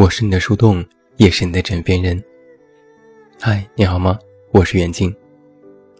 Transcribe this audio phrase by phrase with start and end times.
[0.00, 0.82] 我是你的树洞，
[1.18, 2.24] 也是你的枕边人。
[3.38, 4.18] 嗨，你好吗？
[4.50, 5.14] 我是袁静，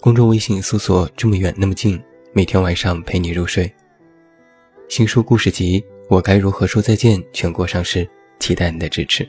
[0.00, 3.70] 公众微信搜索“这么远那么近”，每天晚上陪你入睡。
[4.88, 5.78] 新书故事集
[6.09, 9.28] 《我该如何说再见》全国上市，期待你的支持。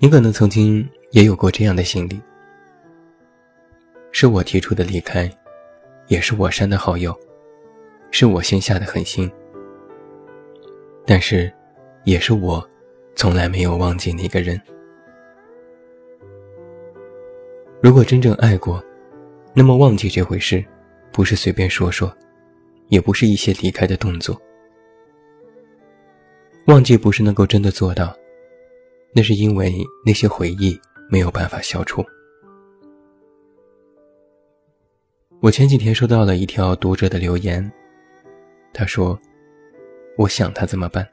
[0.00, 2.20] 你可能曾经也有过这样的心理：
[4.10, 5.30] 是我提出的离开，
[6.08, 7.16] 也是我删的好友，
[8.10, 9.30] 是我先下的狠心。
[11.10, 11.50] 但是，
[12.04, 12.62] 也是我，
[13.16, 14.60] 从来没有忘记那个人。
[17.80, 18.84] 如果真正爱过，
[19.54, 20.62] 那么忘记这回事，
[21.10, 22.14] 不是随便说说，
[22.88, 24.38] 也不是一些离开的动作。
[26.66, 28.14] 忘记不是能够真的做到，
[29.14, 29.72] 那是因为
[30.04, 32.04] 那些回忆没有办法消除。
[35.40, 37.72] 我前几天收到了一条读者的留言，
[38.74, 39.18] 他说。
[40.18, 41.06] 我想他怎么办？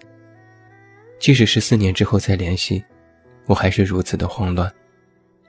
[1.20, 2.84] 即使十四年之后再联系，
[3.45, 4.72] 我还是如此的慌乱，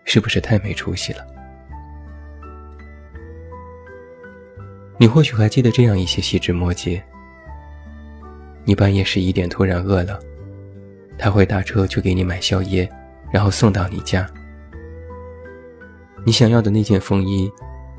[0.04, 1.26] 是不是太没出息了？
[4.98, 7.02] 你或许还记得这样一些细枝末节：
[8.66, 10.20] 你半夜十一点突然饿了，
[11.16, 12.86] 他会打车去给你买宵夜，
[13.32, 14.30] 然后送到你家。
[16.26, 17.50] 你想要的那件风衣，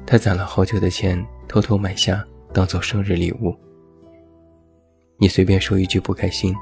[0.05, 3.58] 他攒了好久的钱偷偷买下，当做生日礼物。
[5.19, 6.55] 你随便说一句不开心，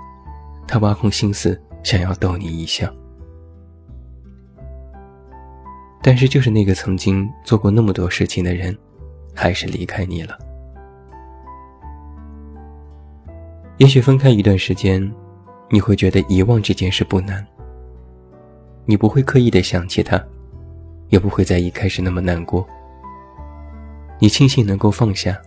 [0.65, 2.89] 他挖空心思想要逗你一笑。
[6.01, 8.77] 但是，就是那个曾经做过那么多事情的人，
[9.33, 10.37] 还是离开你了。
[13.77, 15.13] 也许分开一段时间，
[15.69, 17.45] 你会觉得遗忘这件事不难。
[18.85, 20.23] 你不会刻意的想起他，
[21.09, 22.65] 也不会在一开始那么难过。
[24.19, 25.37] 你庆幸能够放下，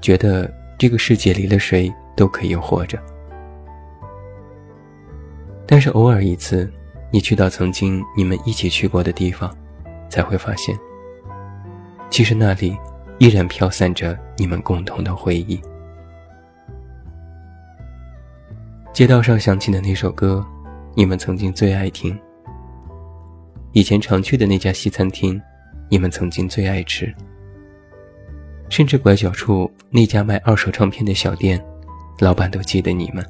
[0.00, 0.57] 觉得。
[0.78, 2.96] 这个世界离了谁都可以活着，
[5.66, 6.72] 但是偶尔一次，
[7.10, 9.52] 你去到曾经你们一起去过的地方，
[10.08, 10.78] 才会发现，
[12.10, 12.78] 其实那里
[13.18, 15.60] 依然飘散着你们共同的回忆。
[18.92, 20.46] 街道上响起的那首歌，
[20.94, 22.16] 你们曾经最爱听；
[23.72, 25.40] 以前常去的那家西餐厅，
[25.88, 27.12] 你们曾经最爱吃。
[28.68, 31.62] 甚至拐角处那家卖二手唱片的小店，
[32.20, 33.24] 老板都记得你们。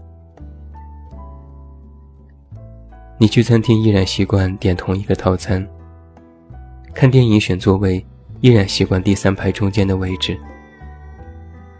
[3.18, 5.66] 你去餐厅依然习惯点同一个套餐。
[6.94, 8.04] 看电影选座位
[8.40, 10.38] 依然习惯第三排中间的位置。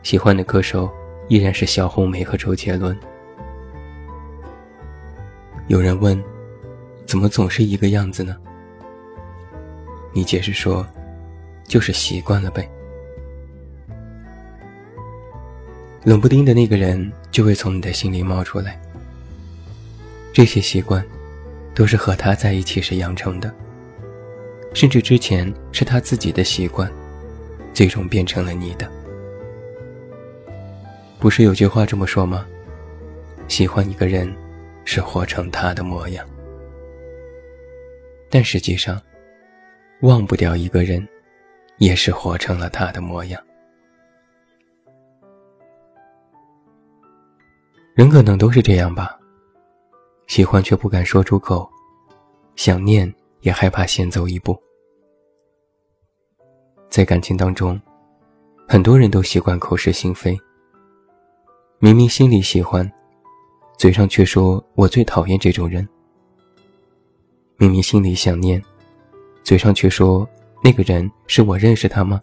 [0.03, 0.89] 喜欢的歌手
[1.29, 2.97] 依然是小红梅和周杰伦。
[5.67, 6.23] 有人问，
[7.05, 8.37] 怎么总是一个样子呢？
[10.13, 10.87] 你解释说，
[11.65, 12.69] 就是习惯了呗。
[16.05, 18.81] 冷不丁的那个人就会从你的心里冒出来。
[20.33, 21.05] 这些习惯，
[21.75, 23.53] 都是和他在一起时养成的，
[24.75, 26.91] 甚至之前是他自己的习惯，
[27.75, 28.89] 最终变成了你的。
[31.19, 32.47] 不是有句话这么说吗？
[33.49, 34.33] 喜欢一个人，
[34.85, 36.25] 是活成他的模样。
[38.31, 39.03] 但实际上，
[40.03, 41.07] 忘不掉一个人，
[41.79, 43.43] 也是活成了他的模样。
[47.99, 49.19] 人可能都是这样吧，
[50.29, 51.69] 喜欢却不敢说出口，
[52.55, 54.57] 想念也害怕先走一步。
[56.89, 57.77] 在感情当中，
[58.69, 60.39] 很多人都习惯口是心非，
[61.81, 62.89] 明明心里喜欢，
[63.77, 65.85] 嘴上却说我最讨厌这种人；
[67.57, 68.63] 明明心里想念，
[69.43, 70.25] 嘴上却说
[70.63, 72.21] 那个人是我认识他吗？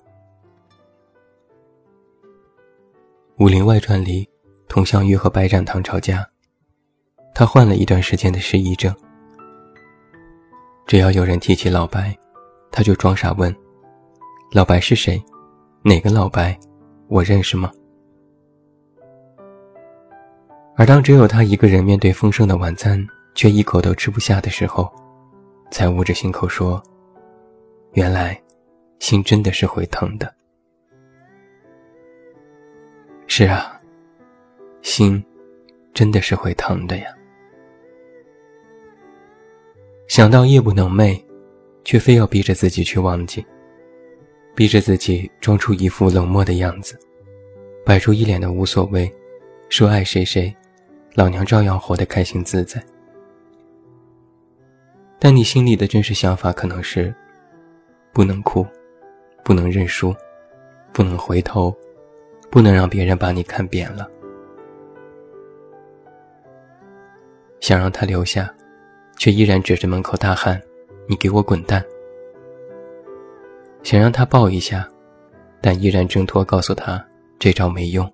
[3.44, 4.26] 《武林外传》里。
[4.68, 6.28] 佟湘玉和白展堂吵架，
[7.34, 8.94] 他患了一段时间的失忆症。
[10.86, 12.16] 只要有人提起老白，
[12.72, 13.56] 他就装傻问
[14.52, 15.24] ：“老白是谁？
[15.84, 16.60] 哪个老白？
[17.08, 17.72] 我认识吗？”
[20.76, 23.04] 而当只有他一个人面对丰盛的晚餐，
[23.34, 24.92] 却一口都吃不下的时候，
[25.72, 26.84] 才捂着心口说
[27.94, 28.40] ：“原来，
[29.00, 30.36] 心真的是会疼的。”
[33.28, 33.75] 是啊。
[34.86, 35.22] 心，
[35.96, 37.06] 真的是会疼的呀。
[40.08, 41.20] 想到夜不能寐，
[41.84, 43.44] 却非要逼着自己去忘记，
[44.54, 47.00] 逼着自己装出一副冷漠的样子，
[47.84, 49.12] 摆出一脸的无所谓，
[49.70, 50.56] 说爱谁谁，
[51.16, 52.82] 老娘照样活得开心自在。
[55.18, 57.12] 但你心里的真实想法可能是：
[58.14, 58.64] 不能哭，
[59.44, 60.16] 不能认输，
[60.94, 61.76] 不能回头，
[62.52, 64.08] 不能让别人把你看扁了。
[67.66, 68.54] 想让他留下，
[69.18, 70.62] 却依然指着门口大喊
[71.10, 71.84] ：“你给我滚蛋！”
[73.82, 74.88] 想让他抱一下，
[75.62, 77.04] 但依然挣脱，告诉他
[77.40, 78.08] 这招没用。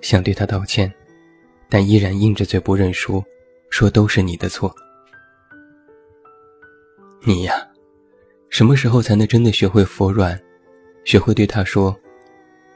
[0.00, 0.90] 想对他道歉，
[1.68, 3.22] 但依然硬着嘴不认输，
[3.68, 4.74] 说都是你的错。
[7.20, 7.68] 你呀，
[8.48, 10.40] 什么时候才能真的学会服软，
[11.04, 11.94] 学会对他说：“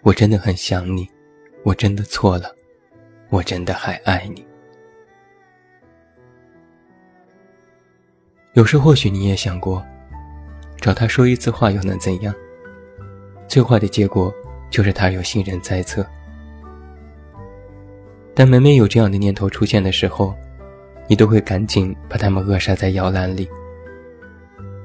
[0.04, 1.08] 我真的很想你，
[1.64, 2.54] 我真的错了，
[3.30, 4.45] 我真的还爱你。”
[8.56, 9.84] 有时或许你也想过，
[10.78, 12.34] 找他说一次话又能怎样？
[13.46, 14.32] 最坏的结果
[14.70, 16.04] 就是他有信任在侧。
[18.34, 20.34] 但每每有这样的念头出现的时候，
[21.06, 23.46] 你都会赶紧把他们扼杀在摇篮里。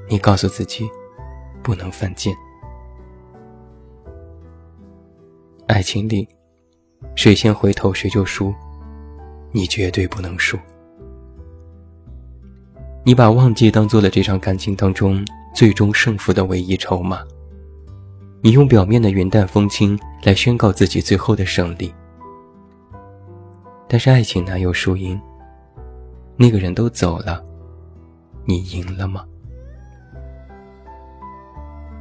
[0.06, 0.86] 你告诉自己，
[1.62, 2.36] 不能犯贱。
[5.66, 6.28] 爱情里，
[7.14, 8.54] 谁先回头谁就输，
[9.50, 10.58] 你绝对不能输。
[13.04, 17.20] 你把忘记当做了这场感情当中最终胜负的唯一筹码。
[18.40, 21.92] 你用表面的云淡风轻来宣告自己最后的胜利。
[23.88, 25.20] 但是爱情哪有输赢？
[26.36, 27.44] 那个人都走了，
[28.44, 29.24] 你赢了吗？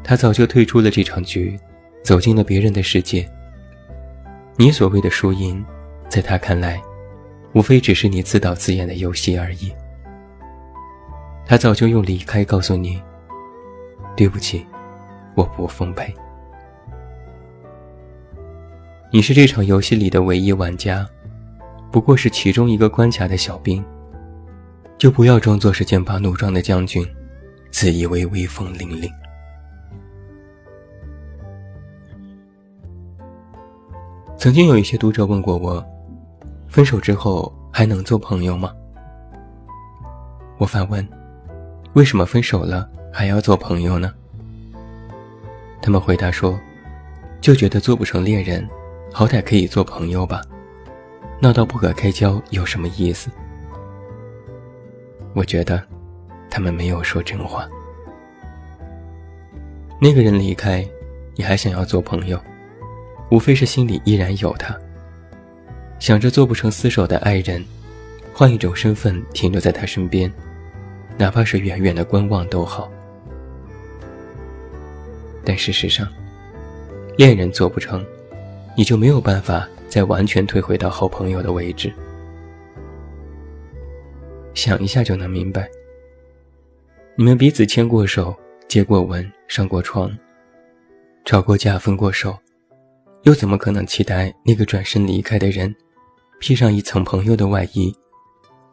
[0.04, 1.60] 他早就退出了这场局，
[2.04, 3.28] 走进了别人的世界。
[4.56, 5.64] 你所谓的输赢，
[6.10, 6.82] 在他看来，
[7.54, 9.72] 无非只是你自导自演的游戏而已。
[11.52, 13.04] 他早就用离开告诉你
[14.16, 14.66] ：“对不起，
[15.36, 16.16] 我不奉陪。”
[19.12, 21.06] 你是这场游戏里的唯一玩家，
[21.92, 23.84] 不过是其中一个关卡的小兵，
[24.98, 27.06] 就不要装作是剑拔弩张的将军，
[27.70, 29.12] 自以为威风凛凛。
[34.38, 35.86] 曾经有一些读者问过我，
[36.70, 38.74] 分手之后还能做朋友吗？
[40.58, 41.06] 我反问，
[41.94, 44.14] 为什么分手了还要做朋友呢？
[45.82, 46.58] 他们回答说，
[47.42, 48.66] 就觉得做不成恋人，
[49.12, 50.42] 好歹可以做朋友吧，
[51.42, 53.30] 闹到不可开交有什么意思？
[55.34, 55.84] 我觉得，
[56.50, 57.68] 他们没有说真话。
[60.00, 60.88] 那个人离开，
[61.36, 62.40] 你还想要做朋友？
[63.32, 64.78] 无非是心里依然有他，
[66.00, 67.64] 想着做不成厮守的爱人，
[68.34, 70.32] 换一种身份停留在他身边，
[71.22, 72.92] 哪怕是远远的观望都好。
[75.46, 76.08] 但事实上，
[77.16, 78.04] 恋人做不成，
[78.76, 81.94] 你就没有办法再完全退回到好朋友的位置。
[84.56, 85.70] 想一下就能明白，
[87.16, 88.36] 你们彼此牵过手、
[88.68, 90.12] 接过吻、上过床，
[91.24, 92.36] 吵过架、分过手。
[93.26, 95.76] 又怎么可能期待那个转身离开的人，
[96.40, 97.96] 披上一层朋友的外衣，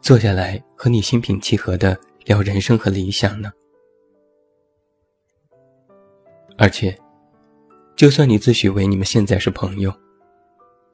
[0.01, 1.95] 坐下来和你心平气和的
[2.29, 3.51] 聊人生和理想呢？
[6.59, 6.95] 而且，
[7.95, 9.91] 就算你自诩为你们现在是朋友，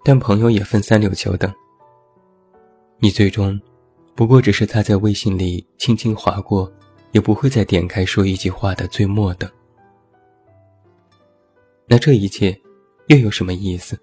[0.01, 1.54] 但朋友也分三六九等。
[3.00, 3.60] 你最终，
[4.15, 6.72] 不过只是他在微信里轻轻划过，
[7.12, 9.51] 也不会再点开说一句话的最末等。
[11.86, 12.58] 那这一切。
[13.08, 14.00] 又有什么意思？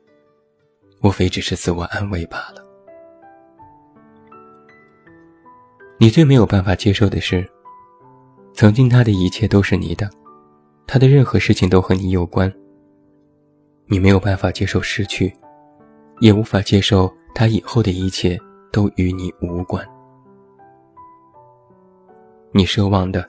[1.03, 2.63] 无非只是自我安慰罢了。
[6.03, 7.49] 你最没有办法接受的是，
[8.55, 10.11] 曾经他的一切都是你的，
[10.85, 12.53] 他的任何事情都和你有关。
[13.87, 15.33] 你没有办法接受失去，
[16.19, 18.37] 也无法接受他以后的一切
[18.73, 19.87] 都与你无关。
[22.51, 23.25] 你奢望的，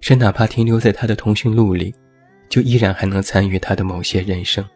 [0.00, 1.94] 是哪怕停留在他的通讯录里，
[2.48, 4.68] 就依然还能参与他的某些人生。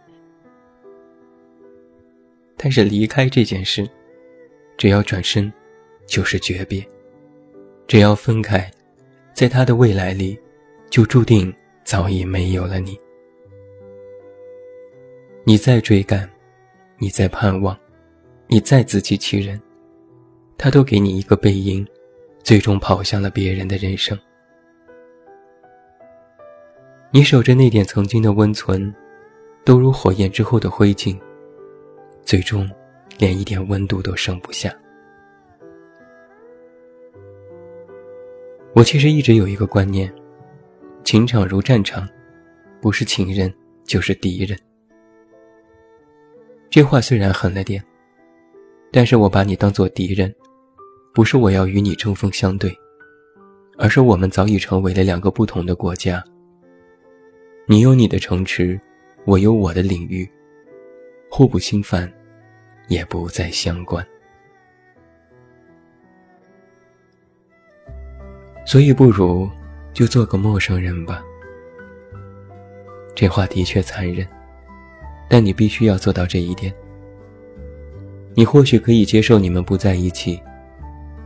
[2.56, 3.90] 但是离开这件事，
[4.78, 5.52] 只要转身，
[6.06, 6.80] 就是诀别；
[7.86, 8.70] 只要分开，
[9.34, 10.38] 在他的未来里，
[10.90, 12.98] 就注定早已没有了你。
[15.44, 16.28] 你再追赶，
[16.98, 17.78] 你再盼望，
[18.46, 19.60] 你再自欺欺人，
[20.56, 21.86] 他都给你一个背影，
[22.42, 24.18] 最终跑向了别人的人生。
[27.10, 28.92] 你守着那点曾经的温存，
[29.64, 31.16] 都如火焰之后的灰烬。
[32.24, 32.68] 最终，
[33.18, 34.74] 连一点温度都剩不下。
[38.74, 40.12] 我其实一直有一个观念：
[41.04, 42.08] 情场如战场，
[42.80, 43.52] 不是情人
[43.84, 44.58] 就是敌人。
[46.68, 47.80] 这话虽然狠了点，
[48.90, 50.34] 但是我把你当做敌人，
[51.14, 52.76] 不是我要与你针锋相对，
[53.78, 56.22] 而是我们早已成为了两个不同的国家。
[57.68, 58.78] 你有你的城池，
[59.24, 60.28] 我有我的领域。
[61.30, 62.12] 互不侵犯，
[62.88, 64.04] 也不再相关。
[68.64, 69.48] 所以不如
[69.92, 71.22] 就做个陌生人吧。
[73.14, 74.26] 这话的确残忍，
[75.28, 76.74] 但你必须要做到这一点。
[78.34, 80.40] 你或许可以接受你们不在一起，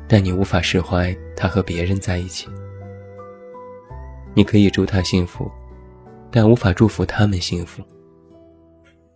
[0.07, 2.47] 但你无法释怀他和别人在一起。
[4.35, 5.51] 你可以祝他幸福，
[6.31, 7.83] 但无法祝福他们幸福。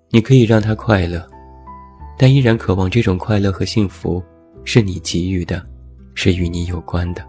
[0.08, 1.26] 你可以让他快乐，
[2.16, 4.22] 但依然渴望这种快乐和幸福
[4.64, 5.62] 是你给予的，
[6.14, 7.22] 是与你有关的。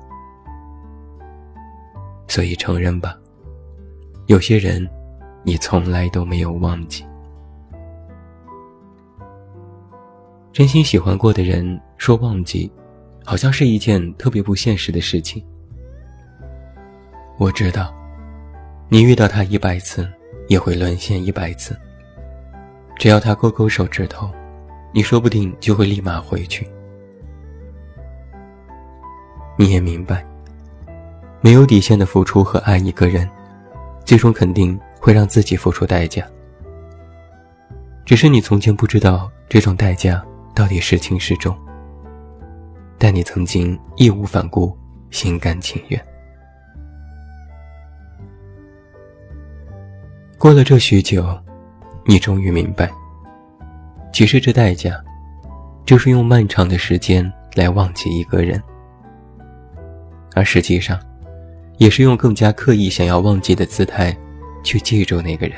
[2.28, 3.18] 所以承认吧，
[4.28, 4.90] 有些人，
[5.44, 7.06] 你从来都没有忘记。
[10.52, 12.72] 真心喜欢过的人说忘记，
[13.26, 15.44] 好像是一件特别不现实的事情。
[17.38, 17.94] 我知道，
[18.90, 20.08] 你遇到他一百次，
[20.48, 21.76] 也会沦陷一百次。
[22.96, 24.30] 只要他勾勾手指头，
[24.94, 26.68] 你说不定就会立马回去。
[29.58, 30.24] 你也明白，
[31.44, 33.30] 没有底线的付出和爱一个人，
[34.04, 36.26] 最终肯定会让自己付出代价。
[38.06, 40.24] 只是你从前不知道这种代价。
[40.56, 41.58] 到底是轻是重？
[43.00, 44.78] 但你曾经义无反顾、
[45.10, 46.00] 心甘情愿。
[50.38, 51.26] 过了这许久，
[52.06, 52.88] 你终于明白，
[54.14, 55.04] 其实这代价，
[55.88, 58.62] 就是用漫长的时间来忘记一个人，
[60.36, 61.00] 而实际上，
[61.78, 64.16] 也是用更加刻意想要忘记的姿态，
[64.64, 65.56] 去记住那个人。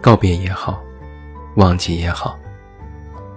[0.00, 0.82] 告别也好。
[1.56, 2.38] 忘记也好，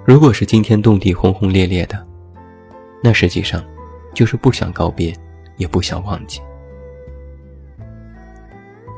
[0.05, 2.05] 如果是惊天动地、轰轰烈烈的，
[3.01, 3.63] 那实际上
[4.13, 5.11] 就是不想告别，
[5.57, 6.39] 也不想忘记。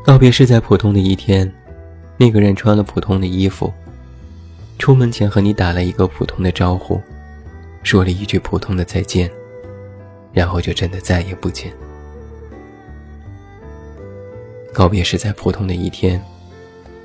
[0.03, 1.49] 告别是在普通的一天，
[2.17, 3.71] 那个人穿了普通的衣服，
[4.77, 7.01] 出门前和你打了一个普通的招呼，
[7.81, 9.31] 说了一句普通的再见，
[10.33, 11.71] 然后就真的再也不见。
[14.73, 16.21] 告别是在普通的一天，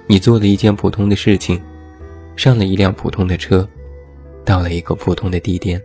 [0.07, 1.63] 你做了一件普通的事情。
[2.35, 3.69] 上了一辆普通的车，
[4.45, 5.83] 到了一个普通的地点，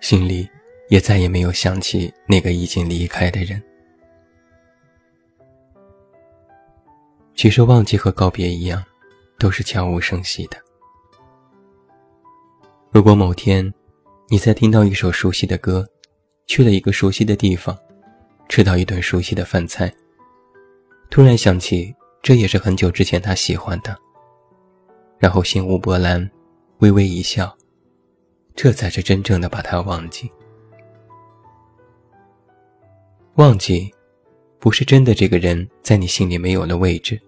[0.00, 0.48] 心里
[0.88, 3.62] 也再也没有想起那个已经离开的人。
[7.34, 8.82] 其实忘记和告别一样，
[9.38, 10.56] 都是悄无声息的。
[12.90, 13.70] 如果某天，
[14.34, 15.88] 你在听到一首熟悉的歌，
[16.48, 17.78] 去了一个熟悉的地方，
[18.48, 19.94] 吃到一顿熟悉的饭菜，
[21.08, 23.96] 突然想起这也是很久之前他喜欢的。
[25.20, 26.28] 然后心无波澜，
[26.78, 27.56] 微微一笑，
[28.56, 30.28] 这才是真正的把他忘记。
[33.36, 33.88] 忘记，
[34.58, 37.22] 不是真的这个人在你心里没有了位置，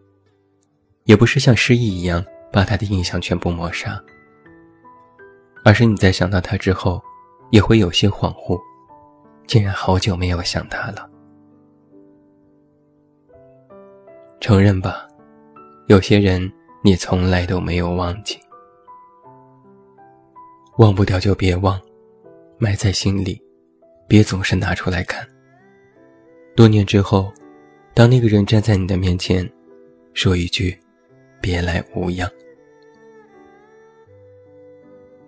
[1.05, 4.03] 也不是像失忆一样把他的印象全部抹杀，
[5.67, 7.03] 而是你在想到他之后，
[7.51, 8.57] 也会有些恍惚，
[9.49, 11.11] 竟然好久没有想他了。
[14.41, 15.09] 承认吧，
[15.89, 16.49] 有些人。
[16.85, 18.39] 你从来都没有忘记，
[20.79, 21.81] 忘不掉就别忘，
[22.59, 23.43] 埋在心里，
[24.07, 25.27] 别总是拿出来看。
[26.55, 27.33] 多年之后，
[27.93, 29.51] 当那个人站在你的面前，
[30.15, 30.79] 说一句
[31.43, 32.31] “别来无恙”，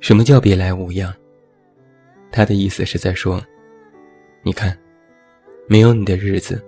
[0.00, 1.14] 什么叫“别来无恙”？
[2.30, 3.42] 他的意思是在说，
[4.42, 4.78] 你看，
[5.66, 6.62] 没有你的日子，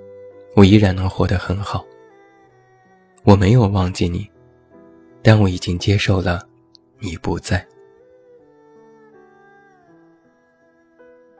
[0.56, 1.86] 我依然能活得很好。
[3.24, 4.28] 我没有忘记你。
[5.22, 6.40] 但我已经接受了，
[6.98, 7.62] 你不在。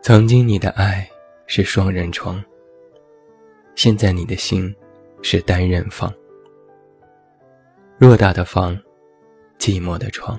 [0.03, 1.09] 曾经你的爱
[1.47, 2.45] 是双人床，
[3.75, 4.75] 现在你的心
[5.23, 6.13] 是单人房。
[7.99, 8.79] 偌大的房，
[9.59, 10.39] 寂寞的床。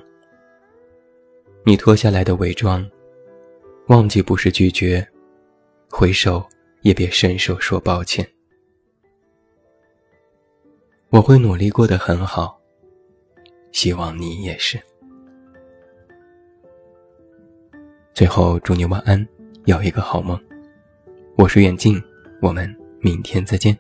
[1.64, 2.90] 你脱下来的伪装，
[3.88, 5.08] 忘记不是拒绝，
[5.92, 6.44] 回首
[6.82, 8.28] 也别伸手说抱歉。
[11.10, 12.60] 我会努力过得很好。
[13.72, 14.78] 希望你也是。
[18.14, 19.26] 最后，祝你晚安，
[19.66, 20.38] 有一个好梦。
[21.38, 22.02] 我是远近，
[22.42, 23.78] 我们明天再见。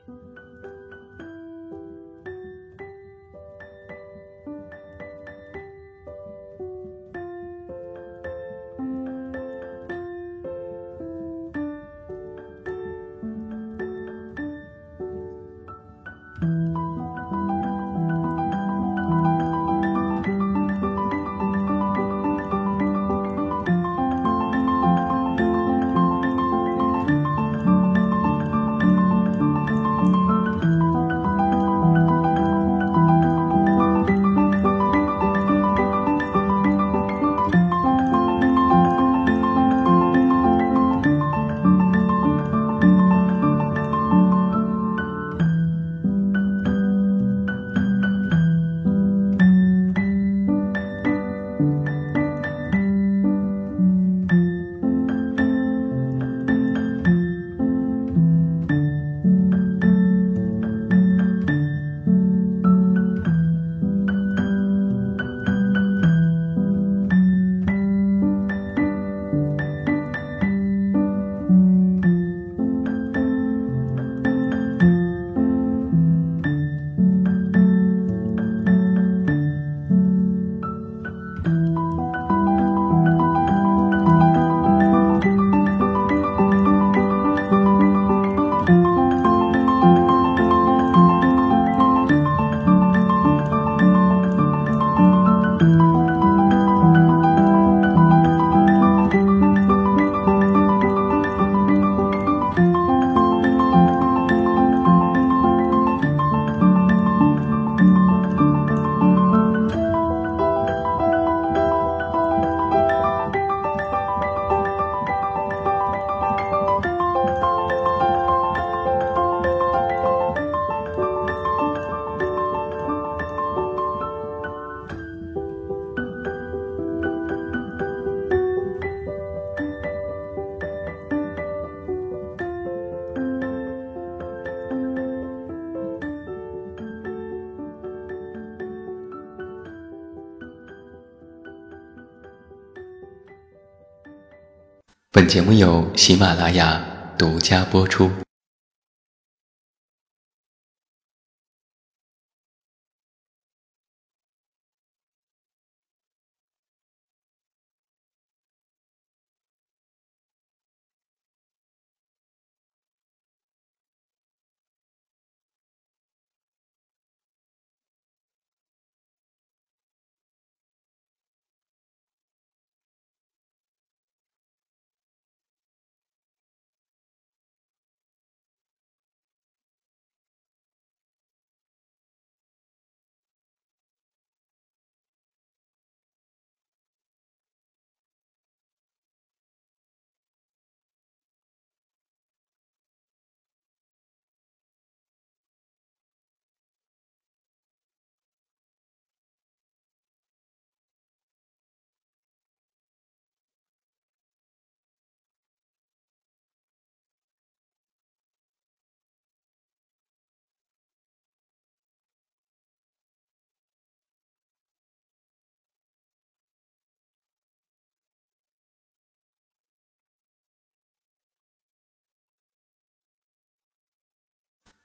[145.32, 146.86] 节目由喜马拉雅
[147.17, 148.12] 独家播出。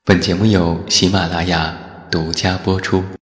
[0.08, 1.76] 本节目由喜马拉雅
[2.08, 3.02] 独家播出。